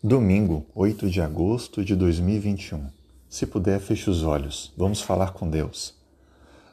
[0.00, 2.86] Domingo, 8 de agosto de 2021.
[3.28, 4.72] Se puder, feche os olhos.
[4.76, 5.92] Vamos falar com Deus.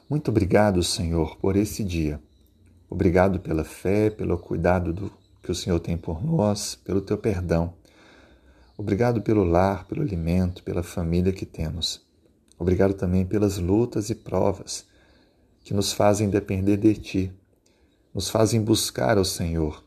[0.08, 2.20] Muito obrigado, Senhor, por esse dia.
[2.88, 5.12] Obrigado pela fé, pelo cuidado do,
[5.42, 7.74] que o Senhor tem por nós, pelo teu perdão.
[8.78, 12.06] Obrigado pelo lar, pelo alimento, pela família que temos.
[12.56, 14.86] Obrigado também pelas lutas e provas
[15.64, 17.32] que nos fazem depender de ti,
[18.14, 19.84] nos fazem buscar ao Senhor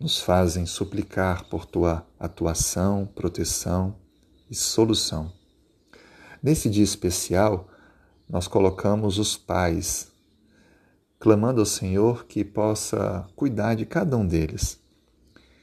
[0.00, 3.94] nos fazem suplicar por tua atuação, proteção
[4.50, 5.30] e solução.
[6.42, 7.68] Nesse dia especial,
[8.26, 10.10] nós colocamos os pais,
[11.18, 14.80] clamando ao Senhor que possa cuidar de cada um deles,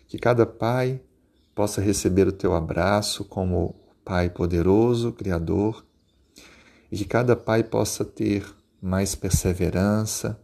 [0.07, 1.01] que cada pai
[1.55, 3.75] possa receber o teu abraço como
[4.05, 5.85] Pai poderoso, Criador,
[6.89, 8.45] e que cada pai possa ter
[8.81, 10.39] mais perseverança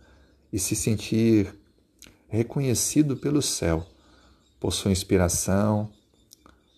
[0.52, 1.58] e se sentir
[2.34, 3.86] reconhecido pelo céu
[4.60, 5.88] por sua inspiração,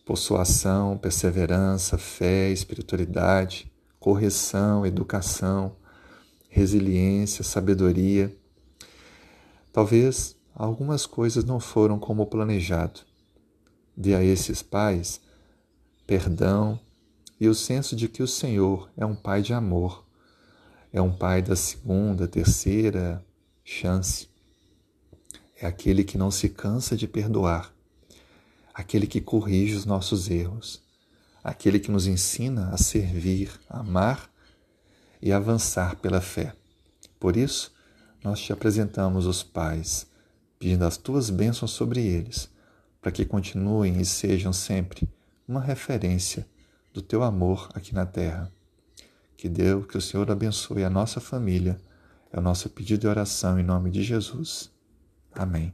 [0.06, 5.78] por sua ação, perseverança, fé, espiritualidade, correção, educação,
[6.50, 8.36] resiliência, sabedoria.
[9.72, 13.00] Talvez algumas coisas não foram como planejado.
[13.96, 15.22] Dê a esses pais
[16.06, 16.78] perdão
[17.40, 20.06] e o senso de que o Senhor é um pai de amor,
[20.92, 23.26] é um pai da segunda, terceira
[23.64, 24.35] chance
[25.58, 27.74] é aquele que não se cansa de perdoar,
[28.74, 30.82] aquele que corrige os nossos erros,
[31.44, 34.30] aquele que nos ensina a servir, amar
[35.22, 36.54] e avançar pela fé.
[37.20, 37.74] Por isso,
[38.24, 40.08] nós te apresentamos os pais,
[40.60, 42.50] pedindo as tuas bênçãos sobre eles,
[43.02, 45.08] para que continuem e sejam sempre
[45.48, 46.46] uma referência
[46.92, 48.52] do teu amor aqui na terra.
[49.38, 51.80] Que Deus, que o Senhor abençoe a nossa família.
[52.32, 54.75] É o nosso pedido de oração em nome de Jesus.
[55.38, 55.74] Amém.